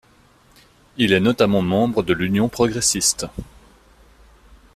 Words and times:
Il 0.97 1.13
est 1.13 1.19
notamment 1.19 1.61
membre 1.61 2.01
de 2.01 2.11
l'Union 2.13 2.49
progressiste. 2.49 3.27